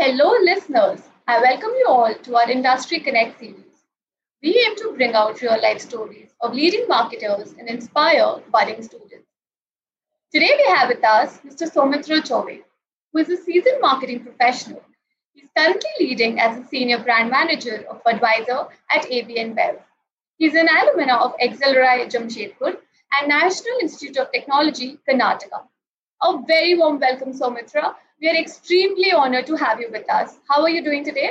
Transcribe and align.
Hello, 0.00 0.30
listeners. 0.44 1.00
I 1.26 1.40
welcome 1.40 1.72
you 1.76 1.86
all 1.88 2.14
to 2.14 2.36
our 2.36 2.48
Industry 2.48 3.00
Konnect 3.00 3.36
series. 3.40 3.78
We 4.40 4.50
aim 4.64 4.76
to 4.76 4.92
bring 4.96 5.14
out 5.14 5.40
real 5.42 5.60
life 5.60 5.80
stories 5.80 6.30
of 6.40 6.54
leading 6.54 6.86
marketers 6.86 7.52
and 7.58 7.68
inspire 7.68 8.36
budding 8.52 8.80
students. 8.80 9.26
Today, 10.32 10.52
we 10.56 10.72
have 10.72 10.88
with 10.88 11.02
us 11.02 11.40
Mr. 11.40 11.68
Soumitra 11.68 12.20
Choubey, 12.20 12.62
who 13.12 13.18
is 13.18 13.28
a 13.28 13.36
seasoned 13.38 13.80
marketing 13.80 14.22
professional. 14.22 14.84
He's 15.34 15.50
currently 15.56 15.90
leading 15.98 16.38
as 16.38 16.56
a 16.56 16.68
senior 16.68 17.02
brand 17.02 17.28
manager 17.32 17.84
of 17.90 18.04
Budweiser 18.04 18.68
at 18.94 19.10
AB 19.10 19.34
InBev. 19.34 19.80
He's 20.36 20.54
an 20.54 20.68
alumna 20.68 21.20
of 21.20 21.34
XLRI 21.42 22.08
Jamshedpur 22.08 22.76
and 23.14 23.28
National 23.28 23.78
Institute 23.82 24.18
of 24.18 24.30
Technology, 24.30 25.00
Karnataka. 25.08 25.66
A 26.20 26.42
very 26.46 26.76
warm 26.76 26.98
welcome, 26.98 27.32
Soumitra. 27.32 27.94
We 28.20 28.28
are 28.28 28.34
extremely 28.34 29.12
honored 29.12 29.46
to 29.46 29.54
have 29.54 29.80
you 29.80 29.88
with 29.92 30.10
us. 30.10 30.38
How 30.48 30.62
are 30.62 30.68
you 30.68 30.82
doing 30.82 31.04
today? 31.04 31.30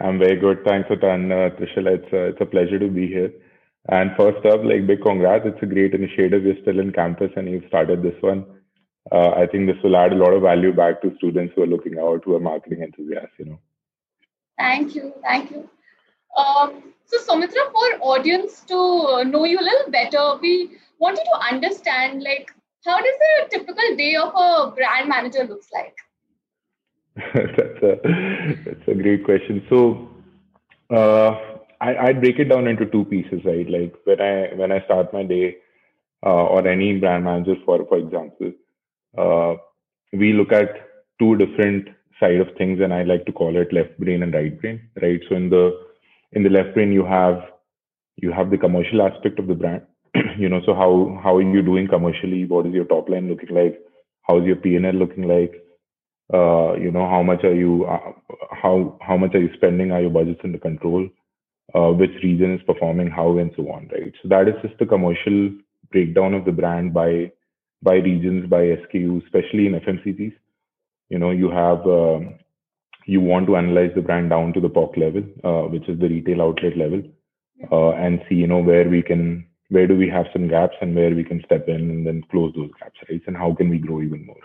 I'm 0.00 0.18
very 0.20 0.36
good. 0.36 0.64
Thanks 0.64 0.88
a 0.90 0.96
ton, 0.96 1.32
uh. 1.32 1.50
It's, 1.58 2.12
uh, 2.12 2.18
it's 2.18 2.40
a 2.40 2.46
pleasure 2.46 2.78
to 2.78 2.88
be 2.88 3.08
here. 3.08 3.32
And 3.88 4.12
first 4.16 4.46
up, 4.46 4.62
like 4.62 4.86
big 4.86 5.02
congrats. 5.02 5.44
It's 5.44 5.60
a 5.60 5.66
great 5.66 5.92
initiative. 5.92 6.44
You're 6.44 6.62
still 6.62 6.78
in 6.78 6.92
campus 6.92 7.32
and 7.34 7.50
you've 7.50 7.66
started 7.66 8.00
this 8.00 8.14
one. 8.20 8.46
Uh, 9.10 9.30
I 9.30 9.48
think 9.48 9.66
this 9.66 9.82
will 9.82 9.96
add 9.96 10.12
a 10.12 10.16
lot 10.16 10.32
of 10.32 10.42
value 10.42 10.72
back 10.72 11.02
to 11.02 11.12
students 11.16 11.52
who 11.56 11.62
are 11.62 11.66
looking 11.66 11.98
out, 11.98 12.22
who 12.24 12.36
are 12.36 12.40
marketing 12.40 12.82
enthusiasts, 12.82 13.34
you 13.38 13.46
know. 13.46 13.58
Thank 14.56 14.94
you. 14.94 15.12
Thank 15.22 15.50
you. 15.50 15.68
Um, 16.36 16.94
so, 17.06 17.18
Soumitra, 17.18 17.72
for 17.72 17.98
audience 18.02 18.60
to 18.68 19.24
know 19.24 19.44
you 19.44 19.58
a 19.58 19.68
little 19.68 19.90
better, 19.90 20.38
we 20.40 20.78
wanted 21.00 21.24
to 21.24 21.52
understand 21.52 22.22
like 22.22 22.54
how 22.84 23.00
does 23.00 23.14
a 23.44 23.48
typical 23.48 23.96
day 23.96 24.16
of 24.16 24.32
a 24.34 24.72
brand 24.74 25.08
manager 25.08 25.44
looks 25.44 25.68
like? 25.72 25.96
that's 27.34 27.82
a 27.82 28.00
that's 28.64 28.88
a 28.88 28.94
great 28.94 29.24
question. 29.24 29.64
So 29.68 30.08
uh, 30.90 31.58
I 31.80 31.96
I 32.08 32.12
break 32.12 32.38
it 32.38 32.46
down 32.46 32.66
into 32.66 32.86
two 32.86 33.04
pieces, 33.04 33.44
right? 33.44 33.68
Like 33.68 33.94
when 34.04 34.20
I 34.20 34.54
when 34.54 34.72
I 34.72 34.84
start 34.84 35.12
my 35.12 35.22
day, 35.22 35.56
uh, 36.24 36.44
or 36.46 36.66
any 36.66 36.98
brand 36.98 37.24
manager 37.24 37.56
for 37.64 37.84
for 37.86 37.98
example, 37.98 38.52
uh, 39.18 39.54
we 40.12 40.32
look 40.32 40.52
at 40.52 40.70
two 41.18 41.36
different 41.36 41.88
side 42.18 42.40
of 42.40 42.48
things, 42.56 42.80
and 42.80 42.94
I 42.94 43.02
like 43.02 43.26
to 43.26 43.32
call 43.32 43.56
it 43.56 43.72
left 43.72 43.98
brain 43.98 44.22
and 44.22 44.32
right 44.32 44.58
brain, 44.60 44.80
right? 45.00 45.20
So 45.28 45.36
in 45.36 45.50
the 45.50 45.78
in 46.32 46.42
the 46.42 46.50
left 46.50 46.74
brain, 46.74 46.92
you 46.92 47.04
have 47.04 47.42
you 48.16 48.32
have 48.32 48.50
the 48.50 48.58
commercial 48.58 49.02
aspect 49.02 49.38
of 49.38 49.46
the 49.46 49.54
brand, 49.54 49.82
you 50.38 50.48
know, 50.48 50.60
so 50.64 50.74
how 50.74 51.20
how 51.22 51.36
are 51.36 51.42
you 51.42 51.62
doing 51.62 51.88
commercially? 51.88 52.44
What 52.44 52.66
is 52.66 52.74
your 52.74 52.84
top 52.84 53.08
line 53.08 53.28
looking 53.28 53.54
like? 53.54 53.80
How's 54.22 54.44
your 54.44 54.56
P&L 54.56 54.92
looking 54.92 55.26
like? 55.26 55.54
Uh, 56.32 56.74
you 56.74 56.90
know, 56.90 57.08
how 57.08 57.22
much 57.22 57.44
are 57.44 57.54
you 57.54 57.84
uh, 57.84 58.12
how 58.50 58.98
how 59.00 59.16
much 59.16 59.34
are 59.34 59.40
you 59.40 59.50
spending? 59.54 59.92
Are 59.92 60.00
your 60.00 60.10
budgets 60.10 60.40
under 60.44 60.58
control? 60.58 61.08
Uh, 61.74 61.90
which 61.92 62.10
region 62.22 62.54
is 62.54 62.62
performing 62.66 63.08
how 63.08 63.36
and 63.38 63.50
so 63.56 63.62
on, 63.70 63.88
right? 63.92 64.12
So 64.22 64.28
that 64.28 64.48
is 64.48 64.54
just 64.62 64.78
the 64.78 64.86
commercial 64.86 65.50
breakdown 65.90 66.34
of 66.34 66.44
the 66.44 66.52
brand 66.52 66.92
by 66.92 67.32
by 67.82 67.94
regions, 67.94 68.48
by 68.48 68.62
SKUs, 68.84 69.24
especially 69.24 69.66
in 69.66 69.80
FMCGs. 69.80 70.34
You 71.08 71.18
know, 71.18 71.30
you 71.30 71.50
have 71.50 71.86
um, 71.86 72.34
you 73.06 73.20
want 73.20 73.46
to 73.46 73.56
analyze 73.56 73.92
the 73.94 74.02
brand 74.02 74.30
down 74.30 74.52
to 74.52 74.60
the 74.60 74.70
POC 74.70 74.96
level, 74.96 75.22
uh, 75.44 75.68
which 75.68 75.88
is 75.88 75.98
the 75.98 76.08
retail 76.08 76.42
outlet 76.42 76.76
level, 76.76 77.02
uh, 77.70 77.90
and 77.92 78.20
see 78.28 78.36
you 78.36 78.46
know 78.46 78.62
where 78.62 78.88
we 78.88 79.02
can 79.02 79.46
where 79.72 79.86
do 79.86 79.96
we 79.96 80.08
have 80.08 80.26
some 80.32 80.48
gaps 80.48 80.76
and 80.82 80.94
where 80.94 81.14
we 81.14 81.24
can 81.24 81.42
step 81.46 81.66
in 81.66 81.90
and 81.90 82.06
then 82.06 82.22
close 82.30 82.52
those 82.54 82.70
gaps, 82.78 82.98
right? 83.08 83.22
And 83.26 83.36
how 83.36 83.54
can 83.54 83.70
we 83.70 83.78
grow 83.78 84.02
even 84.02 84.26
more? 84.26 84.44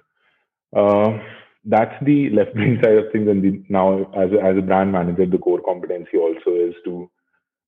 Uh, 0.75 1.19
that's 1.66 2.02
the 2.06 2.30
left 2.30 2.53
brain 2.56 2.80
side 2.84 2.95
of 2.95 3.11
things. 3.11 3.28
And 3.28 3.44
the, 3.44 3.64
now, 3.67 4.06
as 4.16 4.31
a, 4.31 4.42
as 4.44 4.58
a 4.58 4.61
brand 4.61 4.92
manager, 4.94 5.25
the 5.25 5.38
core 5.38 5.61
competency 5.61 6.17
also 6.17 6.52
is 6.52 6.73
to, 6.86 7.09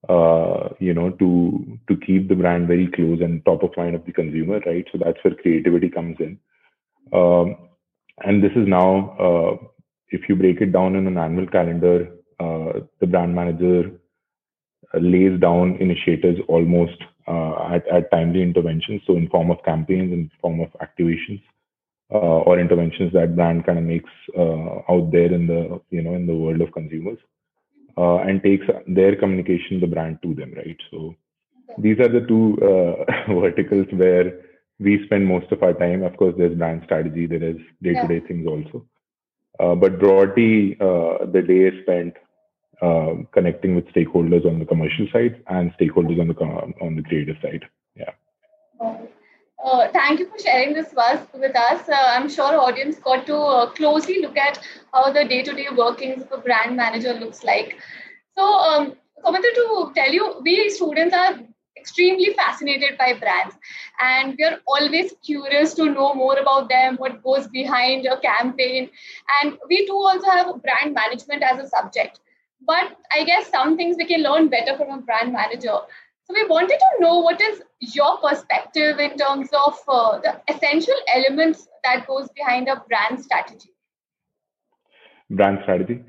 uh, 0.08 0.70
you 0.80 0.94
know, 0.94 1.10
to 1.12 1.78
to 1.90 1.98
keep 1.98 2.30
the 2.30 2.36
brand 2.36 2.68
very 2.68 2.88
close 2.88 3.20
and 3.22 3.44
top 3.44 3.64
of 3.64 3.76
mind 3.76 3.96
of 3.96 4.06
the 4.06 4.14
consumer, 4.14 4.62
right? 4.66 4.86
So 4.92 4.98
that's 5.04 5.18
where 5.24 5.36
creativity 5.36 5.90
comes 5.90 6.16
in. 6.22 6.40
Um, 7.12 7.58
and 8.20 8.42
this 8.42 8.52
is 8.56 8.68
now, 8.68 9.18
uh, 9.20 9.68
if 10.10 10.30
you 10.30 10.36
break 10.38 10.62
it 10.62 10.72
down 10.72 10.96
in 10.96 11.08
an 11.08 11.18
annual 11.18 11.48
calendar, 11.48 12.08
uh, 12.40 12.80
the 13.02 13.08
brand 13.08 13.36
manager 13.36 13.92
uh, 14.94 15.00
lays 15.00 15.38
down 15.42 15.76
initiatives 15.82 16.40
almost 16.48 17.04
at, 17.30 17.88
at 17.88 18.12
timely 18.12 18.42
interventions. 18.42 19.02
So 19.06 19.16
in 19.16 19.30
form 19.30 19.52
of 19.52 19.64
campaigns, 19.64 20.12
in 20.12 20.32
form 20.42 20.60
of 20.62 20.70
activations, 20.82 21.42
uh, 22.12 22.42
or 22.48 22.60
interventions 22.60 23.14
that 23.14 23.36
brand 23.36 23.66
kind 23.66 23.78
of 23.78 23.84
makes 23.84 24.10
uh, 24.38 24.82
out 24.90 25.12
there 25.12 25.32
in 25.32 25.46
the 25.46 25.80
you 25.92 26.02
know 26.02 26.16
in 26.16 26.26
the 26.26 26.36
world 26.36 26.62
of 26.62 26.72
consumers, 26.72 27.20
uh, 27.98 28.18
and 28.18 28.42
takes 28.42 28.66
their 28.88 29.16
communication, 29.16 29.80
the 29.80 29.88
brand 29.88 30.18
to 30.24 30.34
them, 30.34 30.54
right? 30.56 30.78
So 30.90 31.16
these 31.78 32.00
are 32.00 32.08
the 32.08 32.26
two 32.28 32.58
uh, 32.62 33.34
verticals 33.40 33.88
where 33.92 34.42
we 34.80 35.04
spend 35.06 35.28
most 35.28 35.52
of 35.52 35.62
our 35.62 35.74
time. 35.74 36.04
Of 36.04 36.18
course, 36.18 36.36
there's 36.38 36.58
brand 36.58 36.82
strategy, 36.86 37.26
there 37.28 37.44
is 37.44 37.58
day-to-day 37.84 38.22
yeah. 38.22 38.28
things 38.28 38.48
also. 38.48 38.86
Uh, 39.60 39.76
but 39.76 40.00
broadly, 40.00 40.78
uh, 40.80 41.26
the 41.26 41.44
day 41.46 41.68
is 41.68 41.84
spent 41.84 42.14
uh, 42.82 43.16
connecting 43.32 43.76
with 43.76 43.86
stakeholders 43.88 44.46
on 44.46 44.60
the 44.60 44.66
commercial 44.66 45.08
side 45.12 45.44
and 45.48 45.74
stakeholders 45.74 46.20
on 46.20 46.28
the 46.30 46.36
on 46.86 46.96
the 46.96 47.04
creative 47.04 47.36
side. 47.42 47.66
Yeah. 47.96 48.12
Uh, 49.64 49.90
thank 49.92 50.20
you 50.20 50.30
for 50.30 50.40
sharing 50.40 50.74
this 50.74 50.94
with 51.34 51.56
us. 51.56 51.90
Uh, 51.90 52.06
I'm 52.16 52.30
sure 52.30 52.58
audience 52.58 52.98
got 52.98 53.26
to 53.26 53.36
uh, 53.36 53.70
closely 53.72 54.22
look 54.22 54.38
at 54.38 54.60
how 54.94 55.12
the 55.12 55.26
day-to-day 55.26 55.68
workings 55.76 56.24
of 56.24 56.32
a 56.32 56.38
brand 56.38 56.78
manager 56.78 57.14
looks 57.14 57.44
like. 57.44 57.78
So, 58.38 58.44
um, 58.44 58.96
to 59.26 59.92
tell 59.94 60.14
you, 60.14 60.40
we 60.42 60.70
students 60.70 61.14
are 61.14 61.40
extremely 61.76 62.34
fascinated 62.34 62.98
by 62.98 63.14
brands 63.14 63.56
and 64.02 64.36
we 64.38 64.44
are 64.46 64.60
always 64.68 65.14
curious 65.26 65.74
to 65.74 65.86
know 65.86 66.14
more 66.14 66.38
about 66.38 66.70
them 66.70 66.96
what 66.98 67.24
goes 67.24 67.48
behind 67.48 68.06
a 68.06 68.20
campaign 68.20 68.90
and 69.42 69.58
we 69.70 69.86
too 69.88 69.94
also 69.94 70.30
have 70.30 70.62
brand 70.62 70.94
management 70.94 71.42
as 71.42 71.60
a 71.60 71.68
subject 71.68 72.20
but 72.66 72.98
I 73.12 73.24
guess 73.24 73.50
some 73.50 73.78
things 73.78 73.96
we 73.98 74.06
can 74.06 74.22
learn 74.22 74.50
better 74.50 74.78
from 74.78 74.90
a 74.92 75.02
brand 75.02 75.34
manager. 75.34 75.78
So 76.24 76.34
we 76.34 76.46
wanted 76.48 76.78
to 76.78 77.02
know 77.02 77.20
what 77.20 77.42
is 77.42 77.62
your 77.80 78.18
perspective 78.18 79.00
in 79.00 79.18
terms 79.18 79.50
of 79.54 79.80
uh, 79.88 80.20
the 80.20 80.42
essential 80.48 80.96
elements 81.14 81.68
that 81.84 82.06
goes 82.06 82.30
behind 82.36 82.68
a 82.68 82.84
brand 82.88 83.24
strategy. 83.24 83.74
Brand 85.30 85.60
strategy. 85.64 86.04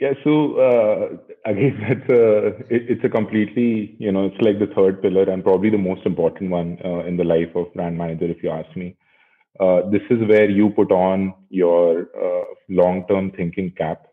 Yeah, 0.00 0.14
so 0.22 0.54
uh, 0.54 1.50
again, 1.50 1.78
it's 1.88 2.10
a 2.10 2.46
it, 2.74 2.90
it's 2.90 3.04
a 3.04 3.08
completely 3.08 3.96
you 3.98 4.12
know 4.12 4.26
it's 4.26 4.40
like 4.40 4.58
the 4.58 4.72
third 4.74 5.02
pillar 5.02 5.24
and 5.24 5.42
probably 5.42 5.70
the 5.70 5.78
most 5.78 6.06
important 6.06 6.50
one 6.50 6.78
uh, 6.84 7.00
in 7.00 7.16
the 7.16 7.24
life 7.24 7.54
of 7.54 7.74
brand 7.74 7.98
manager, 7.98 8.26
if 8.26 8.42
you 8.42 8.50
ask 8.50 8.74
me. 8.76 8.96
Uh, 9.58 9.82
this 9.90 10.02
is 10.10 10.26
where 10.28 10.48
you 10.48 10.70
put 10.70 10.92
on 10.92 11.34
your 11.50 12.08
uh, 12.16 12.44
long-term 12.68 13.32
thinking 13.32 13.70
cap 13.76 14.06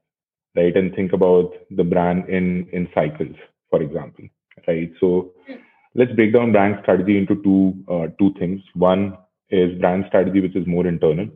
right? 0.58 0.76
And 0.76 0.94
think 0.96 1.14
about 1.14 1.54
the 1.72 1.84
brand 1.84 2.30
in 2.30 2.68
in 2.74 2.90
cycles, 2.94 3.36
for 3.70 3.82
example, 3.82 4.26
right? 4.68 4.92
So 5.00 5.34
let's 5.96 6.12
break 6.14 6.34
down 6.34 6.52
brand 6.52 6.80
strategy 6.82 7.18
into 7.18 7.42
two 7.44 7.62
uh, 7.94 8.08
two 8.20 8.34
things. 8.40 8.62
One 8.74 9.18
is 9.50 9.80
brand 9.80 10.06
strategy, 10.08 10.42
which 10.42 10.56
is 10.56 10.68
more 10.68 10.88
internal. 10.88 11.30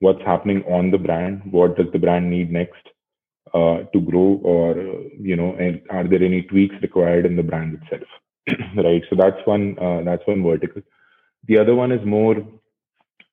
What's 0.00 0.22
happening 0.24 0.62
on 0.64 0.90
the 0.90 0.98
brand? 0.98 1.42
What 1.50 1.76
does 1.76 1.88
the 1.92 1.98
brand 1.98 2.30
need 2.30 2.52
next 2.52 2.84
uh, 3.54 3.78
to 3.92 4.00
grow, 4.00 4.40
or 4.44 4.76
you 5.20 5.36
know, 5.36 5.54
and 5.56 5.82
are 5.90 6.06
there 6.08 6.22
any 6.22 6.42
tweaks 6.42 6.76
required 6.82 7.26
in 7.26 7.36
the 7.36 7.42
brand 7.42 7.80
itself? 7.82 8.08
right. 8.76 9.02
So 9.10 9.16
that's 9.16 9.44
one 9.44 9.76
uh, 9.78 10.02
that's 10.04 10.26
one 10.26 10.42
vertical. 10.44 10.82
The 11.46 11.58
other 11.58 11.74
one 11.74 11.92
is 11.92 12.04
more 12.06 12.36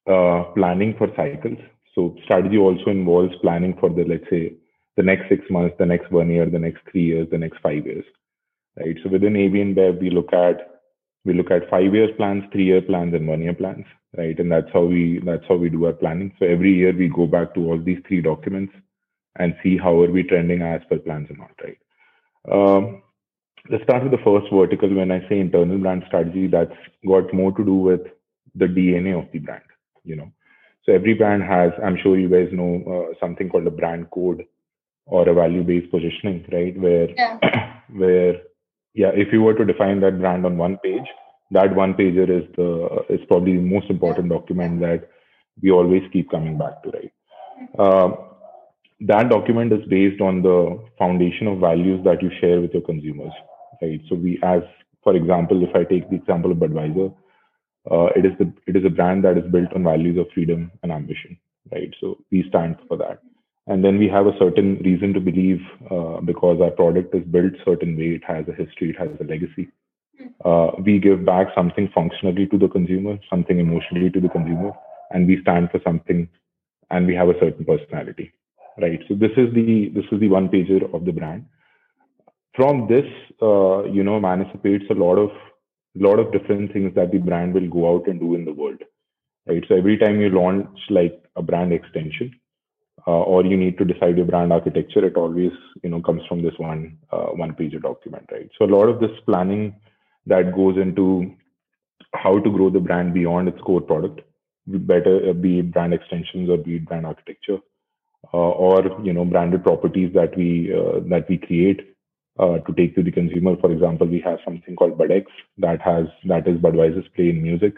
uh, 0.08 0.44
planning 0.56 0.96
for 0.98 1.10
cycles. 1.16 1.58
So 1.94 2.16
strategy 2.24 2.58
also 2.58 2.90
involves 2.92 3.34
planning 3.42 3.76
for 3.80 3.90
the 3.90 4.04
let's 4.04 4.30
say 4.30 4.54
the 4.98 5.04
next 5.04 5.30
six 5.30 5.44
months, 5.50 5.76
the 5.78 5.86
next 5.86 6.12
one 6.12 6.30
year, 6.30 6.46
the 6.46 6.60
next 6.60 6.82
three 6.92 7.04
years, 7.06 7.28
the 7.30 7.38
next 7.38 7.60
five 7.60 7.86
years, 7.86 8.06
right? 8.78 8.96
So 9.04 9.10
within 9.10 9.36
AB 9.36 9.54
InBev, 9.54 10.00
we 10.00 10.10
look 10.10 10.34
at 10.34 10.72
we 11.26 11.34
look 11.34 11.50
at 11.52 11.70
five 11.70 11.94
years 11.94 12.12
plans, 12.18 12.44
three 12.52 12.66
year 12.66 12.82
plans, 12.82 13.14
and 13.14 13.28
one 13.28 13.42
year 13.42 13.54
plans, 13.54 13.86
right? 14.18 14.38
And 14.40 14.52
that's 14.52 14.72
how 14.72 14.84
we 14.84 15.20
that's 15.26 15.44
how 15.48 15.56
we 15.56 15.70
do 15.70 15.86
our 15.86 15.94
planning. 15.94 16.34
So 16.40 16.46
every 16.46 16.74
year 16.74 16.94
we 16.96 17.10
go 17.10 17.28
back 17.28 17.54
to 17.56 17.62
all 17.66 17.80
these 17.82 18.00
three 18.08 18.22
documents 18.22 18.74
and 19.38 19.56
see 19.62 19.78
how 19.78 20.00
are 20.02 20.12
we 20.12 20.24
trending 20.24 20.62
as 20.62 20.82
per 20.90 21.00
plans 21.00 21.30
or 21.30 21.38
not, 21.38 21.52
right? 21.64 21.78
Um, 22.50 23.02
let's 23.70 23.84
start 23.84 24.04
with 24.04 24.12
the 24.12 24.24
first 24.24 24.52
vertical. 24.54 24.94
When 24.94 25.12
I 25.12 25.28
say 25.28 25.40
internal 25.40 25.78
brand 25.78 26.04
strategy, 26.08 26.48
that's 26.48 26.72
got 27.08 27.34
more 27.34 27.52
to 27.52 27.66
do 27.66 27.76
with 27.76 28.02
the 28.54 28.66
DNA 28.66 29.18
of 29.18 29.30
the 29.34 29.40
brand, 29.40 29.64
you 30.04 30.16
know. 30.16 30.32
So 30.86 30.94
every 30.94 31.16
brand 31.16 31.44
has, 31.44 31.72
I'm 31.84 31.98
sure 32.02 32.18
you 32.18 32.30
guys 32.30 32.50
know 32.54 32.84
uh, 33.10 33.20
something 33.20 33.50
called 33.50 33.68
a 33.68 33.72
brand 33.72 34.12
code 34.12 34.46
or 35.06 35.28
a 35.30 35.34
value 35.34 35.64
based 35.64 35.92
positioning 35.92 36.46
right 36.52 36.78
where 36.80 37.10
yeah. 37.12 37.80
where 37.90 38.36
yeah 38.94 39.12
if 39.14 39.32
you 39.32 39.42
were 39.42 39.54
to 39.54 39.66
define 39.66 40.00
that 40.00 40.20
brand 40.20 40.46
on 40.46 40.58
one 40.58 40.78
page 40.84 41.08
that 41.52 41.76
one 41.76 41.94
pager 41.94 42.30
is 42.38 42.48
the 42.56 42.70
is 43.10 43.26
probably 43.28 43.56
the 43.56 43.70
most 43.76 43.90
important 43.90 44.30
document 44.30 44.80
that 44.80 45.10
we 45.62 45.72
always 45.72 46.04
keep 46.12 46.30
coming 46.32 46.58
back 46.58 46.82
to 46.84 46.90
right 46.92 47.12
uh, 47.80 48.10
that 49.02 49.30
document 49.30 49.74
is 49.74 49.86
based 49.90 50.22
on 50.22 50.42
the 50.42 50.84
foundation 50.98 51.48
of 51.48 51.60
values 51.60 52.04
that 52.06 52.22
you 52.22 52.32
share 52.40 52.62
with 52.62 52.72
your 52.74 52.82
consumers, 52.82 53.34
right? 53.82 54.00
So 54.08 54.16
we, 54.16 54.40
as 54.44 54.62
for 55.04 55.16
example, 55.16 55.64
if 55.64 55.76
I 55.76 55.84
take 55.84 56.10
the 56.10 56.16
example 56.16 56.52
of 56.52 56.58
Budweiser, 56.58 57.14
uh, 57.92 58.08
it 58.16 58.26
is 58.26 58.32
the 58.40 58.52
it 58.68 58.76
is 58.76 58.86
a 58.86 58.90
brand 58.90 59.24
that 59.26 59.38
is 59.38 59.52
built 59.52 59.72
on 59.74 59.84
values 59.84 60.18
of 60.18 60.28
freedom 60.34 60.72
and 60.82 60.92
ambition, 60.92 61.38
right? 61.72 61.94
So 62.00 62.18
we 62.32 62.46
stand 62.50 62.78
for 62.88 62.98
that, 62.98 63.20
and 63.68 63.84
then 63.84 63.98
we 63.98 64.08
have 64.08 64.28
a 64.28 64.38
certain 64.38 64.78
reason 64.84 65.14
to 65.14 65.20
believe 65.20 65.62
uh, 65.92 66.22
because 66.22 66.62
our 66.62 66.72
product 66.72 67.14
is 67.16 67.24
built 67.24 67.54
certain 67.64 67.98
way, 67.98 68.16
it 68.16 68.24
has 68.28 68.46
a 68.48 68.54
history, 68.54 68.92
it 68.92 68.98
has 68.98 69.10
a 69.20 69.24
legacy. 69.24 69.70
Hmm. 70.18 70.28
Uh, 70.44 70.68
we 70.84 71.00
give 71.00 71.26
back 71.26 71.48
something 71.56 71.90
functionally 71.94 72.48
to 72.48 72.58
the 72.58 72.68
consumer, 72.68 73.18
something 73.30 73.60
emotionally 73.60 74.10
to 74.12 74.20
the 74.20 74.30
consumer, 74.30 74.72
and 75.12 75.28
we 75.28 75.42
stand 75.42 75.72
for 75.72 75.80
something, 75.84 76.30
and 76.90 77.08
we 77.08 77.16
have 77.16 77.30
a 77.30 77.40
certain 77.40 77.66
personality 77.66 78.32
right? 78.78 79.00
So 79.08 79.16
this 79.16 79.32
is 79.38 79.54
the 79.54 79.92
this 79.94 80.06
is 80.12 80.20
the 80.20 80.28
one 80.28 80.50
pager 80.50 80.94
of 80.94 81.06
the 81.06 81.12
brand. 81.12 81.46
From 82.56 82.88
this, 82.88 83.06
uh, 83.42 83.84
you 83.86 84.04
know, 84.04 84.24
anticipates 84.26 84.86
a 84.90 84.94
lot 84.94 85.18
of 85.18 85.30
a 85.30 86.04
lot 86.04 86.20
of 86.20 86.32
different 86.32 86.74
things 86.74 86.94
that 86.96 87.12
the 87.12 87.18
brand 87.18 87.54
will 87.54 87.70
go 87.70 87.96
out 87.96 88.08
and 88.08 88.20
do 88.20 88.36
in 88.36 88.46
the 88.46 88.54
world, 88.54 88.82
right? 89.48 89.64
So 89.68 89.76
every 89.76 89.98
time 89.98 90.20
you 90.20 90.30
launch 90.30 90.68
like 90.90 91.24
a 91.36 91.42
brand 91.42 91.74
extension, 91.74 92.34
uh, 93.08 93.22
or 93.22 93.46
you 93.46 93.58
need 93.58 93.78
to 93.78 93.86
decide 93.86 94.18
your 94.18 94.26
brand 94.26 94.52
architecture, 94.52 95.06
it 95.06 95.16
always 95.16 95.52
you 95.84 95.90
know 95.90 96.02
comes 96.02 96.24
from 96.28 96.42
this 96.42 96.56
one 96.58 96.98
uh, 97.12 97.28
one 97.28 97.54
pager 97.54 97.82
document, 97.82 98.28
right? 98.32 98.50
So 98.58 98.66
a 98.66 98.74
lot 98.76 98.90
of 98.90 99.00
this 99.00 99.12
planning 99.26 99.76
that 100.26 100.56
goes 100.56 100.78
into 100.78 101.36
how 102.14 102.40
to 102.40 102.50
grow 102.50 102.70
the 102.70 102.80
brand 102.80 103.14
beyond 103.14 103.48
its 103.48 103.62
core 103.62 103.82
product, 103.82 104.22
better 104.68 105.30
uh, 105.30 105.34
be 105.34 105.60
it 105.60 105.72
brand 105.72 105.94
extensions 105.94 106.50
or 106.50 106.58
be 106.58 106.78
it 106.78 106.86
brand 106.86 107.06
architecture, 107.06 107.60
uh, 108.34 108.38
or 108.38 109.00
you 109.04 109.14
know 109.14 109.26
branded 109.26 109.64
properties 109.64 110.12
that 110.14 110.36
we 110.36 110.74
uh, 110.74 111.00
that 111.08 111.30
we 111.30 111.38
create 111.38 111.96
uh, 112.40 112.58
to 112.60 112.74
take 112.74 112.96
to 112.96 113.04
the 113.04 113.12
consumer. 113.12 113.56
For 113.62 113.72
example, 113.72 114.08
we 114.08 114.22
have 114.22 114.40
something 114.44 114.76
called 114.76 114.98
BudX 114.98 115.26
that 115.60 115.82
has 115.82 116.08
that 116.26 116.48
is 116.48 116.58
Budweiser's 116.58 117.08
play 117.16 117.30
in 117.30 117.44
music. 117.44 117.76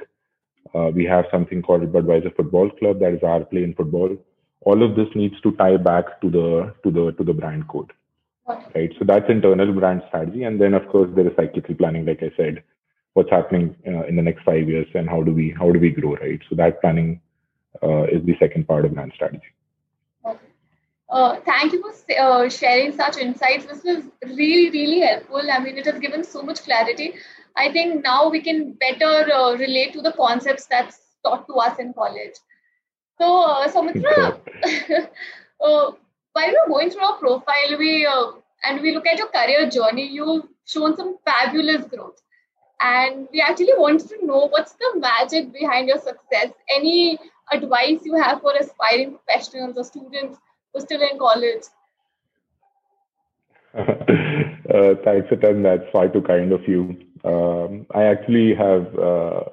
We 0.93 1.05
have 1.05 1.25
something 1.31 1.63
called 1.63 1.81
Budweiser 1.91 2.35
Football 2.35 2.69
Club 2.69 2.99
that 2.99 3.13
is 3.13 3.23
our 3.23 3.43
play 3.43 3.63
in 3.63 3.73
football. 3.73 4.15
All 4.69 4.83
of 4.85 4.95
this 4.95 5.09
needs 5.15 5.39
to 5.41 5.51
tie 5.61 5.77
back 5.89 6.07
to 6.21 6.29
the 6.37 6.47
to 6.83 6.91
the 6.97 7.05
to 7.17 7.23
the 7.29 7.35
brand 7.41 7.67
code, 7.73 7.93
right? 8.75 8.95
So 8.99 9.05
that's 9.11 9.29
internal 9.35 9.73
brand 9.81 10.03
strategy, 10.07 10.43
and 10.49 10.61
then 10.63 10.73
of 10.79 10.87
course 10.93 11.09
there 11.15 11.27
is 11.29 11.35
cyclical 11.41 11.75
planning, 11.81 12.05
like 12.09 12.23
I 12.29 12.31
said, 12.39 12.63
what's 13.13 13.35
happening 13.37 13.75
uh, 13.91 14.03
in 14.09 14.15
the 14.15 14.25
next 14.29 14.43
five 14.49 14.73
years 14.73 14.87
and 14.93 15.09
how 15.13 15.21
do 15.29 15.33
we 15.39 15.45
how 15.59 15.71
do 15.71 15.79
we 15.85 15.91
grow, 15.99 16.15
right? 16.15 16.41
So 16.49 16.55
that 16.63 16.81
planning 16.81 17.21
uh, 17.83 18.03
is 18.17 18.25
the 18.25 18.35
second 18.39 18.67
part 18.67 18.85
of 18.85 18.93
brand 18.93 19.13
strategy. 19.15 19.51
Uh, 21.09 21.37
thank 21.45 21.71
you 21.71 21.81
for 21.81 21.93
uh, 22.19 22.49
sharing 22.49 22.91
such 22.95 23.17
insights. 23.17 23.65
This 23.65 23.83
was 23.83 24.03
really, 24.23 24.69
really 24.71 24.99
helpful. 24.99 25.41
I 25.51 25.59
mean, 25.59 25.77
it 25.77 25.85
has 25.85 25.99
given 25.99 26.23
so 26.23 26.41
much 26.41 26.63
clarity. 26.63 27.13
I 27.55 27.71
think 27.71 28.03
now 28.03 28.29
we 28.29 28.41
can 28.41 28.73
better 28.73 29.31
uh, 29.33 29.55
relate 29.55 29.93
to 29.93 30.01
the 30.01 30.11
concepts 30.11 30.65
that's 30.65 30.99
taught 31.23 31.47
to 31.47 31.53
us 31.53 31.79
in 31.79 31.93
college. 31.93 32.35
So, 33.17 33.41
uh, 33.41 33.67
Soumitra, 33.67 34.39
uh, 35.61 35.91
while 36.33 36.53
we're 36.53 36.67
going 36.67 36.89
through 36.91 37.03
our 37.03 37.17
profile, 37.17 37.77
we 37.77 38.05
uh, 38.05 38.31
and 38.63 38.81
we 38.81 38.93
look 38.93 39.07
at 39.07 39.17
your 39.17 39.29
career 39.29 39.69
journey, 39.69 40.07
you've 40.07 40.45
shown 40.65 40.95
some 40.95 41.17
fabulous 41.25 41.85
growth. 41.85 42.21
And 42.79 43.27
we 43.33 43.41
actually 43.41 43.73
wanted 43.75 44.09
to 44.09 44.25
know 44.25 44.47
what's 44.49 44.73
the 44.73 44.93
magic 44.97 45.51
behind 45.51 45.87
your 45.87 45.97
success. 45.97 46.51
Any 46.75 47.17
advice 47.51 48.01
you 48.03 48.15
have 48.15 48.41
for 48.41 48.53
aspiring 48.55 49.17
professionals 49.17 49.77
or 49.77 49.83
students 49.83 50.37
who 50.73 50.79
are 50.79 50.81
still 50.81 51.01
in 51.01 51.17
college? 51.17 51.63
uh, 53.77 54.95
thanks, 55.03 55.29
Atan. 55.31 55.63
That's 55.63 55.89
far 55.91 56.07
too 56.07 56.21
kind 56.21 56.51
of 56.51 56.67
you. 56.67 56.97
Um, 57.23 57.87
I 57.95 58.03
actually 58.03 58.53
have 58.53 58.97
uh, 58.97 59.43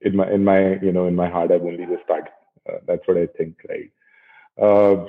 in 0.00 0.16
my 0.16 0.30
in 0.30 0.44
my 0.44 0.74
you 0.80 0.92
know 0.92 1.06
in 1.06 1.14
my 1.14 1.28
heart 1.28 1.52
I've 1.52 1.62
only 1.62 1.86
just 1.86 2.04
started. 2.04 2.32
Uh, 2.68 2.78
that's 2.86 3.06
what 3.06 3.16
I 3.16 3.26
think, 3.26 3.56
right? 3.68 3.90
Uh, 4.60 5.06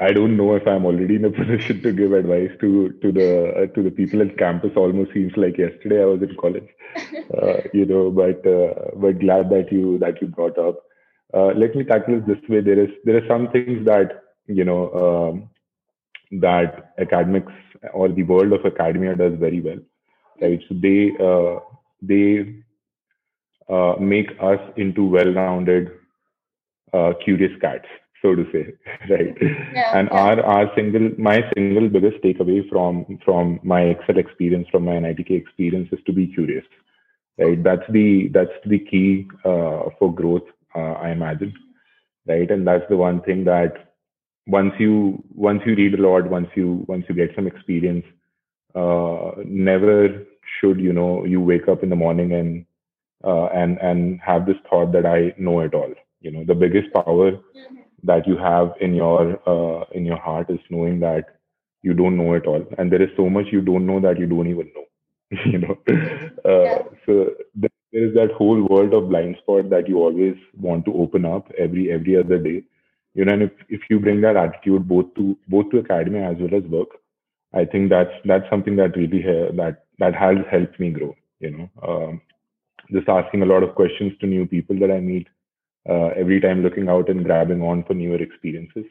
I 0.00 0.12
don't 0.12 0.36
know 0.36 0.54
if 0.56 0.66
I'm 0.66 0.84
already 0.86 1.16
in 1.16 1.24
a 1.24 1.30
position 1.40 1.82
to 1.82 1.92
give 1.92 2.12
advice 2.12 2.50
to 2.60 2.90
to 3.02 3.12
the 3.12 3.30
uh, 3.62 3.66
to 3.74 3.82
the 3.82 3.90
people 3.90 4.22
at 4.22 4.36
campus. 4.38 4.72
Almost 4.76 5.12
seems 5.12 5.32
like 5.36 5.58
yesterday 5.58 6.02
I 6.02 6.06
was 6.06 6.22
in 6.22 6.36
college, 6.36 6.68
uh, 7.42 7.58
you 7.72 7.86
know. 7.86 8.10
But 8.10 8.46
uh, 8.46 8.90
but 8.96 9.18
glad 9.20 9.50
that 9.50 9.72
you 9.72 9.98
that 9.98 10.20
you 10.22 10.28
brought 10.28 10.58
up. 10.58 10.80
Uh, 11.34 11.52
let 11.64 11.74
me 11.76 11.84
tackle 11.84 12.14
it 12.18 12.26
this 12.26 12.48
way. 12.48 12.60
There 12.60 12.80
is 12.84 12.90
there 13.04 13.16
are 13.22 13.28
some 13.28 13.48
things 13.50 13.84
that 13.86 14.22
you 14.46 14.64
know 14.64 14.80
um, 15.04 15.50
that 16.40 16.92
academics 16.98 17.52
or 17.92 18.08
the 18.08 18.22
world 18.22 18.52
of 18.52 18.64
academia 18.64 19.14
does 19.16 19.34
very 19.38 19.60
well 19.60 19.78
right 20.40 20.60
so 20.68 20.74
they 20.86 21.10
uh, 21.28 21.60
they 22.02 22.54
uh, 23.68 23.94
make 24.00 24.30
us 24.40 24.60
into 24.76 25.04
well-rounded 25.04 25.90
uh, 26.92 27.12
curious 27.24 27.52
cats 27.60 27.86
so 28.22 28.34
to 28.34 28.44
say 28.52 28.64
right 29.14 29.36
yeah, 29.40 29.98
and 29.98 30.08
yeah. 30.10 30.20
our 30.20 30.40
our 30.42 30.70
single 30.74 31.10
my 31.18 31.38
single 31.54 31.88
biggest 31.88 32.22
takeaway 32.22 32.60
from 32.68 33.04
from 33.24 33.58
my 33.62 33.82
excel 33.82 34.18
experience 34.18 34.68
from 34.70 34.84
my 34.84 34.96
nitk 35.06 35.30
experience 35.30 35.88
is 35.92 36.00
to 36.06 36.12
be 36.12 36.26
curious 36.26 36.64
right 37.38 37.62
that's 37.62 37.88
the 37.90 38.28
that's 38.34 38.58
the 38.66 38.80
key 38.90 39.26
uh, 39.44 39.82
for 39.98 40.14
growth 40.14 40.48
uh, 40.74 40.94
i 41.06 41.10
imagine 41.10 41.54
right 42.26 42.50
and 42.50 42.66
that's 42.66 42.88
the 42.88 42.96
one 42.96 43.22
thing 43.22 43.44
that 43.44 43.90
once 44.50 44.72
you 44.78 45.22
once 45.34 45.62
you 45.64 45.74
read 45.74 45.94
a 45.94 46.02
lot, 46.02 46.28
once 46.28 46.48
you 46.54 46.84
once 46.88 47.04
you 47.08 47.14
get 47.14 47.34
some 47.34 47.46
experience, 47.46 48.04
uh, 48.74 49.32
never 49.44 50.26
should 50.60 50.80
you 50.80 50.92
know 50.92 51.24
you 51.24 51.40
wake 51.40 51.68
up 51.68 51.82
in 51.82 51.90
the 51.90 51.96
morning 51.96 52.32
and 52.32 52.66
uh, 53.24 53.46
and 53.46 53.78
and 53.78 54.20
have 54.20 54.46
this 54.46 54.56
thought 54.68 54.92
that 54.92 55.06
I 55.06 55.34
know 55.38 55.60
it 55.60 55.74
all. 55.74 55.92
You 56.20 56.30
know, 56.32 56.44
the 56.44 56.54
biggest 56.54 56.92
power 56.92 57.32
that 58.04 58.26
you 58.26 58.36
have 58.36 58.74
in 58.80 58.94
your 58.94 59.38
uh, 59.48 59.84
in 59.92 60.04
your 60.04 60.18
heart 60.18 60.50
is 60.50 60.60
knowing 60.70 61.00
that 61.00 61.24
you 61.82 61.94
don't 61.94 62.16
know 62.16 62.34
it 62.34 62.46
all, 62.46 62.64
and 62.78 62.92
there 62.92 63.02
is 63.02 63.10
so 63.16 63.28
much 63.28 63.46
you 63.52 63.60
don't 63.60 63.86
know 63.86 64.00
that 64.00 64.18
you 64.18 64.26
don't 64.26 64.48
even 64.48 64.70
know. 64.74 64.84
you 65.46 65.58
know, 65.58 65.76
uh, 66.44 66.62
yeah. 66.64 66.82
so 67.06 67.30
there 67.54 67.70
is 67.92 68.14
that 68.14 68.32
whole 68.36 68.62
world 68.68 68.94
of 68.94 69.08
blind 69.08 69.36
spot 69.42 69.70
that 69.70 69.88
you 69.88 69.98
always 69.98 70.36
want 70.58 70.84
to 70.84 70.94
open 70.94 71.24
up 71.24 71.50
every 71.58 71.90
every 71.92 72.16
other 72.16 72.38
day 72.38 72.62
you 73.14 73.24
know 73.24 73.32
and 73.32 73.42
if, 73.42 73.50
if 73.68 73.80
you 73.90 73.98
bring 73.98 74.20
that 74.20 74.36
attitude 74.36 74.86
both 74.88 75.12
to 75.14 75.36
both 75.48 75.70
to 75.70 75.78
academia 75.80 76.30
as 76.30 76.36
well 76.38 76.54
as 76.54 76.68
work 76.70 76.88
i 77.54 77.64
think 77.64 77.90
that's 77.90 78.12
that's 78.24 78.48
something 78.50 78.76
that 78.76 78.96
really 78.96 79.22
ha- 79.22 79.50
that 79.60 79.84
that 79.98 80.14
has 80.14 80.36
helped 80.50 80.78
me 80.78 80.90
grow 80.90 81.14
you 81.40 81.50
know 81.50 81.70
um, 81.88 82.20
just 82.92 83.08
asking 83.08 83.42
a 83.42 83.46
lot 83.46 83.62
of 83.62 83.74
questions 83.74 84.12
to 84.20 84.26
new 84.26 84.46
people 84.46 84.78
that 84.78 84.90
i 84.90 85.00
meet 85.00 85.26
uh, 85.88 86.08
every 86.16 86.40
time 86.40 86.62
looking 86.62 86.88
out 86.88 87.08
and 87.08 87.24
grabbing 87.24 87.62
on 87.62 87.82
for 87.84 87.94
newer 87.94 88.20
experiences 88.22 88.84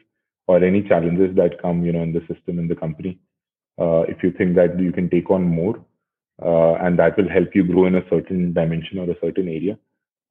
or 0.46 0.62
any 0.64 0.82
challenges 0.82 1.34
that 1.36 1.60
come 1.62 1.84
you 1.84 1.92
know 1.92 2.02
in 2.02 2.12
the 2.12 2.20
system 2.20 2.58
in 2.58 2.68
the 2.68 2.74
company. 2.74 3.18
Uh, 3.80 4.02
if 4.08 4.22
you 4.22 4.30
think 4.32 4.54
that 4.56 4.78
you 4.78 4.92
can 4.92 5.08
take 5.08 5.30
on 5.30 5.42
more 5.42 5.76
uh, 6.42 6.74
and 6.84 6.98
that 6.98 7.16
will 7.16 7.28
help 7.28 7.54
you 7.54 7.64
grow 7.64 7.86
in 7.86 7.94
a 7.94 8.08
certain 8.10 8.52
dimension 8.52 8.98
or 8.98 9.10
a 9.10 9.20
certain 9.20 9.48
area 9.48 9.78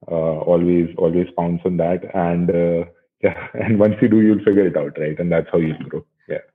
uh, 0.07 0.39
always 0.51 0.89
always 0.97 1.27
pounce 1.37 1.61
on 1.65 1.77
that. 1.77 2.03
And 2.15 2.49
uh, 2.49 2.89
yeah 3.21 3.47
and 3.53 3.79
once 3.79 3.95
you 4.01 4.07
do 4.07 4.21
you'll 4.21 4.43
figure 4.43 4.67
it 4.67 4.77
out 4.77 4.97
right? 4.97 5.19
And 5.19 5.31
that's 5.31 5.47
how 5.51 5.57
you'll 5.57 5.89
grow. 5.89 6.05
Yeah. 6.27 6.45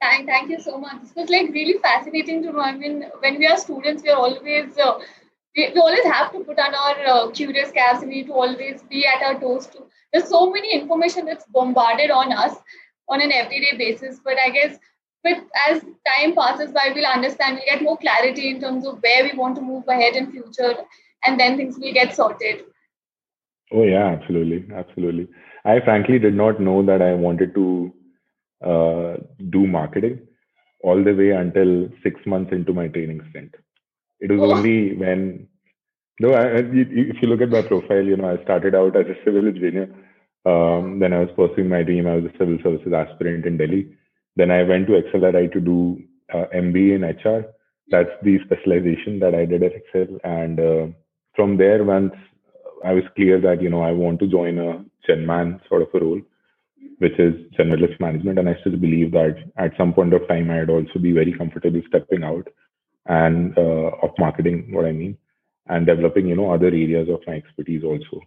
Thank 0.00 0.26
thank 0.26 0.50
you 0.50 0.60
so 0.60 0.78
much. 0.78 1.02
This 1.02 1.14
was 1.14 1.30
like 1.30 1.50
really 1.50 1.78
fascinating 1.82 2.42
to 2.42 2.52
know. 2.52 2.60
I 2.60 2.76
mean 2.76 3.04
when 3.20 3.38
we 3.38 3.46
are 3.46 3.56
students 3.56 4.02
we 4.02 4.10
are 4.10 4.18
always 4.18 4.76
uh, 4.78 4.98
we, 5.56 5.70
we 5.74 5.80
always 5.80 6.04
have 6.04 6.32
to 6.32 6.40
put 6.40 6.58
on 6.58 6.74
our 6.74 7.06
uh, 7.06 7.30
curious 7.30 7.70
caps 7.70 8.00
we 8.02 8.08
need 8.08 8.26
to 8.26 8.32
always 8.32 8.82
be 8.88 9.06
at 9.06 9.22
our 9.22 9.38
toes 9.38 9.66
too. 9.66 9.86
There's 10.12 10.28
so 10.28 10.50
many 10.50 10.72
information 10.72 11.26
that's 11.26 11.46
bombarded 11.46 12.10
on 12.10 12.32
us 12.32 12.56
on 13.08 13.20
an 13.20 13.32
everyday 13.32 13.76
basis 13.76 14.20
but 14.24 14.38
i 14.44 14.48
guess 14.50 14.78
but 15.24 15.38
as 15.68 15.82
time 16.08 16.34
passes 16.34 16.72
by 16.72 16.90
we'll 16.94 17.06
understand 17.06 17.56
we'll 17.56 17.70
get 17.70 17.82
more 17.82 17.96
clarity 17.98 18.48
in 18.50 18.60
terms 18.60 18.86
of 18.86 19.00
where 19.02 19.24
we 19.24 19.38
want 19.38 19.56
to 19.56 19.62
move 19.62 19.84
ahead 19.88 20.16
in 20.16 20.30
future 20.30 20.74
and 21.24 21.38
then 21.38 21.56
things 21.56 21.78
will 21.78 21.92
get 21.92 22.14
sorted. 22.16 22.64
Oh 23.72 23.84
yeah 23.84 24.06
absolutely 24.06 24.64
absolutely. 24.74 25.28
I 25.64 25.80
frankly 25.80 26.18
did 26.18 26.34
not 26.34 26.60
know 26.60 26.84
that 26.84 27.00
I 27.00 27.14
wanted 27.14 27.54
to 27.54 27.92
uh, 28.64 29.16
do 29.50 29.66
marketing 29.66 30.26
all 30.82 31.02
the 31.02 31.14
way 31.14 31.30
until 31.30 31.88
six 32.02 32.20
months 32.26 32.52
into 32.52 32.72
my 32.72 32.88
training 32.88 33.20
stint. 33.30 33.54
It 34.22 34.30
was 34.30 34.40
oh. 34.40 34.54
only 34.54 34.96
when, 34.96 35.48
no, 36.20 36.32
I, 36.32 36.58
if 36.58 37.16
you 37.20 37.28
look 37.28 37.40
at 37.40 37.50
my 37.50 37.62
profile, 37.62 38.04
you 38.04 38.16
know, 38.16 38.30
I 38.30 38.42
started 38.44 38.74
out 38.74 38.96
as 38.96 39.06
a 39.06 39.24
civil 39.24 39.48
engineer. 39.48 39.92
Um, 40.46 41.00
then 41.00 41.12
I 41.12 41.20
was 41.20 41.30
pursuing 41.36 41.68
my 41.68 41.82
dream. 41.82 42.06
I 42.06 42.16
was 42.16 42.26
a 42.26 42.38
civil 42.38 42.58
services 42.62 42.92
aspirant 42.92 43.46
in 43.46 43.56
Delhi. 43.56 43.96
Then 44.36 44.52
I 44.52 44.62
went 44.62 44.86
to 44.86 45.00
XLRI 45.02 45.52
to 45.52 45.60
do 45.60 46.00
uh, 46.32 46.46
MBA 46.54 46.94
in 46.96 47.02
HR. 47.02 47.46
That's 47.88 48.14
the 48.22 48.38
specialization 48.44 49.18
that 49.20 49.34
I 49.34 49.44
did 49.44 49.62
at 49.64 49.72
Excel. 49.74 50.18
And 50.22 50.60
uh, 50.60 50.86
from 51.34 51.56
there, 51.56 51.82
once 51.82 52.14
I 52.84 52.92
was 52.92 53.04
clear 53.16 53.40
that 53.40 53.60
you 53.60 53.70
know 53.70 53.82
I 53.82 53.92
want 53.92 54.20
to 54.20 54.28
join 54.28 54.58
a 54.58 54.84
Genman 55.08 55.60
sort 55.68 55.82
of 55.82 55.88
a 55.94 56.00
role. 56.00 56.20
which 56.98 57.18
is 57.18 57.34
generalist 57.58 57.98
management. 57.98 58.38
And 58.38 58.48
I 58.48 58.56
still 58.60 58.76
believe 58.76 59.10
that 59.12 59.36
at 59.56 59.76
some 59.76 59.92
point 59.92 60.14
of 60.14 60.26
time, 60.28 60.50
I'd 60.50 60.70
also 60.70 60.98
be 61.00 61.12
very 61.12 61.32
comfortable 61.36 61.82
stepping 61.88 62.22
out 62.22 62.46
and 63.06 63.56
uh, 63.58 63.90
of 64.02 64.10
marketing, 64.18 64.68
what 64.72 64.84
I 64.84 64.92
mean, 64.92 65.16
and 65.66 65.86
developing, 65.86 66.26
you 66.26 66.36
know, 66.36 66.52
other 66.52 66.66
areas 66.66 67.08
of 67.08 67.20
my 67.26 67.34
expertise 67.34 67.82
also. 67.84 68.20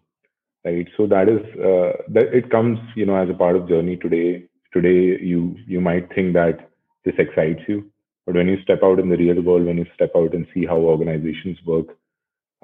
Right. 0.63 0.87
So 0.97 1.05
that 1.07 1.29
is 1.29 1.41
uh, 1.59 2.01
that 2.09 2.33
it 2.33 2.49
comes, 2.49 2.79
you 2.95 3.05
know, 3.05 3.15
as 3.15 3.29
a 3.29 3.33
part 3.35 3.55
of 3.55 3.69
journey 3.69 3.97
today. 3.97 4.45
Today, 4.73 5.23
you 5.23 5.55
you 5.67 5.79
might 5.79 6.13
think 6.13 6.33
that 6.33 6.71
this 7.05 7.13
excites 7.19 7.61
you, 7.67 7.89
but 8.25 8.35
when 8.35 8.47
you 8.47 8.57
step 8.63 8.79
out 8.83 8.99
in 8.99 9.09
the 9.09 9.15
real 9.15 9.41
world, 9.41 9.65
when 9.65 9.77
you 9.77 9.85
step 9.93 10.11
out 10.15 10.33
and 10.33 10.47
see 10.53 10.65
how 10.65 10.77
organizations 10.77 11.59
work, 11.65 11.85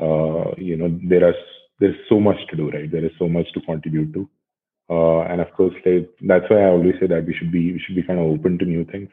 uh, 0.02 0.52
you 0.58 0.76
know, 0.76 1.00
there 1.08 1.28
are 1.28 1.36
there's 1.80 1.96
so 2.10 2.20
much 2.20 2.38
to 2.50 2.58
do, 2.58 2.72
right? 2.72 2.92
There 2.92 3.06
is 3.06 3.12
so 3.20 3.30
much 3.30 3.52
to 3.54 3.62
contribute 3.62 4.14
to. 4.14 4.30
Uh, 4.90 5.22
and 5.22 5.40
of 5.40 5.54
course, 5.54 5.74
like, 5.86 6.10
that's 6.22 6.50
why 6.50 6.58
I 6.64 6.70
always 6.70 6.96
say 7.00 7.08
that 7.08 7.26
we 7.26 7.34
should 7.34 7.52
be 7.52 7.72
we 7.72 7.80
should 7.80 7.96
be 7.96 8.04
kind 8.04 8.20
of 8.20 8.26
open 8.26 8.58
to 8.58 8.66
new 8.66 8.84
things, 8.86 9.10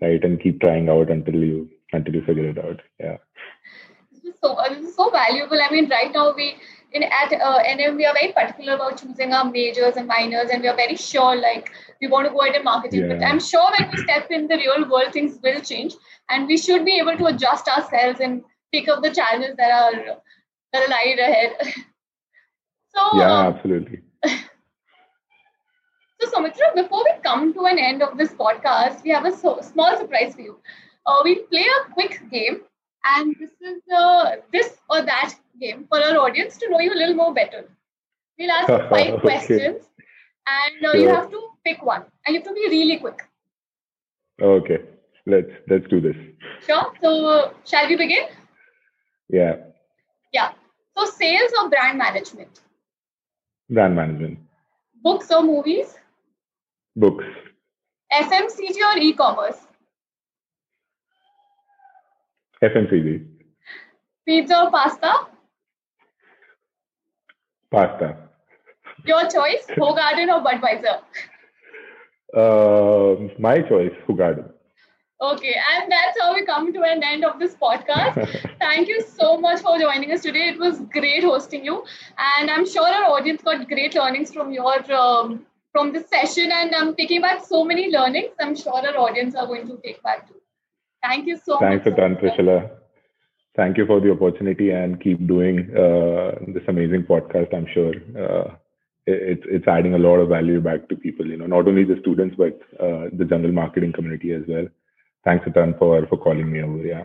right? 0.00 0.22
And 0.24 0.42
keep 0.42 0.60
trying 0.60 0.88
out 0.88 1.10
until 1.10 1.34
you 1.34 1.68
until 1.92 2.14
you 2.14 2.22
figure 2.22 2.48
it 2.48 2.58
out. 2.58 2.80
Yeah. 2.98 3.16
This 4.12 4.34
is 4.34 4.40
so 4.40 4.54
uh, 4.54 4.68
this 4.68 4.88
is 4.88 4.96
so 4.96 5.10
valuable. 5.10 5.58
I 5.60 5.70
mean, 5.70 5.88
right 5.88 6.12
now 6.12 6.34
we 6.34 6.56
in 6.92 7.02
at 7.02 7.32
uh, 7.32 7.62
NM 7.62 7.96
we 7.96 8.06
are 8.06 8.14
very 8.14 8.32
particular 8.32 8.74
about 8.74 9.00
choosing 9.00 9.32
our 9.32 9.44
majors 9.50 9.96
and 9.96 10.06
minors, 10.06 10.50
and 10.50 10.62
we 10.62 10.68
are 10.68 10.76
very 10.76 10.96
sure 10.96 11.36
like 11.36 11.70
we 12.00 12.08
want 12.08 12.26
to 12.26 12.32
go 12.32 12.40
ahead 12.42 12.56
and 12.56 12.64
marketing. 12.64 13.02
Yeah. 13.02 13.16
But 13.16 13.24
I'm 13.24 13.40
sure 13.40 13.68
when 13.78 13.90
we 13.90 13.98
step 13.98 14.30
in 14.30 14.48
the 14.48 14.56
real 14.56 14.88
world, 14.90 15.12
things 15.12 15.38
will 15.42 15.60
change, 15.60 15.94
and 16.30 16.46
we 16.46 16.56
should 16.56 16.84
be 16.84 16.98
able 16.98 17.16
to 17.16 17.26
adjust 17.26 17.68
ourselves 17.68 18.20
and 18.20 18.42
pick 18.72 18.88
up 18.88 19.02
the 19.02 19.10
challenges 19.10 19.56
that 19.56 19.70
are 19.70 20.16
that 20.72 20.88
lie 20.88 21.16
ahead. 21.18 21.56
so 22.94 23.18
yeah, 23.18 23.38
um, 23.38 23.54
absolutely. 23.54 24.02
So, 26.18 26.30
Soumitra, 26.30 26.74
before 26.74 27.04
we 27.04 27.12
come 27.22 27.52
to 27.52 27.66
an 27.66 27.78
end 27.78 28.02
of 28.02 28.16
this 28.16 28.32
podcast, 28.32 29.02
we 29.04 29.10
have 29.10 29.26
a 29.26 29.36
so, 29.36 29.60
small 29.60 29.96
surprise 29.98 30.34
for 30.34 30.40
you. 30.40 30.58
Uh, 31.06 31.20
we 31.24 31.36
play 31.50 31.64
a 31.64 31.92
quick 31.92 32.20
game, 32.30 32.60
and 33.04 33.34
this 33.38 33.50
is 33.60 33.82
uh, 33.94 34.36
this 34.52 34.76
or 34.90 35.02
that 35.02 35.34
game 35.60 35.86
for 35.88 36.02
our 36.02 36.16
audience 36.18 36.56
to 36.58 36.68
know 36.68 36.80
you 36.80 36.92
a 36.92 36.98
little 37.00 37.14
more 37.14 37.32
better. 37.32 37.64
We'll 38.38 38.50
ask 38.50 38.68
five 38.90 39.14
okay. 39.14 39.20
questions, 39.20 39.84
and 40.46 40.84
uh, 40.84 40.92
sure. 40.92 41.00
you 41.00 41.08
have 41.08 41.30
to 41.30 41.40
pick 41.64 41.82
one, 41.82 42.04
and 42.26 42.34
you 42.34 42.40
have 42.40 42.48
to 42.48 42.54
be 42.54 42.68
really 42.68 42.98
quick. 42.98 43.22
Okay, 44.40 44.78
let's 45.26 45.52
let's 45.68 45.86
do 45.88 46.00
this. 46.00 46.16
Sure. 46.66 46.92
So, 47.00 47.54
shall 47.64 47.88
we 47.88 47.96
begin? 47.96 48.26
Yeah. 49.28 49.56
Yeah. 50.32 50.52
So, 50.96 51.04
sales 51.04 51.52
or 51.60 51.68
brand 51.68 51.98
management? 51.98 52.60
Brand 53.70 53.94
management. 53.94 54.38
Books 55.02 55.30
or 55.30 55.42
movies? 55.42 55.94
Books. 56.96 57.24
FMCG 58.12 58.76
or 58.94 58.98
e-commerce? 58.98 59.65
FMCG. 62.62 63.26
Pizza 64.26 64.62
or 64.62 64.70
pasta? 64.70 65.12
Pasta. 67.70 68.16
Your 69.04 69.22
choice, 69.28 69.66
Hoegaarden 69.76 70.28
or 70.34 70.42
Budweiser? 70.42 71.00
Uh, 72.34 73.28
my 73.38 73.60
choice, 73.62 73.92
Hoegaarden. 74.08 74.50
Okay, 75.20 75.54
and 75.72 75.90
that's 75.90 76.20
how 76.20 76.34
we 76.34 76.44
come 76.44 76.72
to 76.72 76.82
an 76.82 77.02
end 77.02 77.24
of 77.24 77.38
this 77.38 77.54
podcast. 77.54 78.56
Thank 78.60 78.88
you 78.88 79.00
so 79.00 79.38
much 79.38 79.60
for 79.60 79.78
joining 79.78 80.12
us 80.12 80.22
today. 80.22 80.48
It 80.48 80.58
was 80.58 80.80
great 80.92 81.24
hosting 81.24 81.64
you, 81.64 81.84
and 82.18 82.50
I'm 82.50 82.66
sure 82.66 82.86
our 82.86 83.10
audience 83.12 83.42
got 83.42 83.66
great 83.68 83.94
learnings 83.94 84.32
from 84.32 84.52
your 84.52 84.92
um, 84.92 85.46
from 85.72 85.92
this 85.92 86.08
session. 86.08 86.50
And 86.52 86.74
I'm 86.74 86.94
taking 86.94 87.22
back 87.22 87.44
so 87.44 87.64
many 87.64 87.90
learnings. 87.90 88.34
I'm 88.40 88.54
sure 88.54 88.74
our 88.74 88.96
audience 88.98 89.34
are 89.34 89.46
going 89.46 89.66
to 89.68 89.78
take 89.82 90.02
back 90.02 90.28
too. 90.28 90.40
Thank 91.08 91.26
you 91.26 91.38
so 91.44 91.58
Thanks 91.58 91.84
much. 91.84 91.94
Thanks 91.96 92.38
a 92.38 92.70
Thank 93.56 93.78
you 93.78 93.86
for 93.86 94.00
the 94.00 94.10
opportunity 94.12 94.70
and 94.70 95.00
keep 95.00 95.26
doing 95.26 95.70
uh, 95.74 96.32
this 96.48 96.62
amazing 96.68 97.04
podcast. 97.04 97.54
I'm 97.54 97.66
sure 97.72 97.94
uh, 98.24 98.54
it's 99.06 99.42
it's 99.46 99.66
adding 99.66 99.94
a 99.94 99.98
lot 99.98 100.16
of 100.16 100.28
value 100.28 100.60
back 100.60 100.88
to 100.90 100.96
people. 100.96 101.26
You 101.26 101.38
know, 101.38 101.46
not 101.46 101.66
only 101.66 101.84
the 101.84 101.98
students 102.00 102.36
but 102.36 102.60
uh, 102.78 103.08
the 103.12 103.24
general 103.24 103.52
marketing 103.52 103.92
community 103.92 104.32
as 104.32 104.42
well 104.46 104.66
thanks 105.26 105.44
a 105.46 105.50
ton 105.50 105.74
for 105.78 106.06
for 106.06 106.16
calling 106.16 106.50
me 106.50 106.62
over. 106.62 106.86
Yeah. 106.86 107.04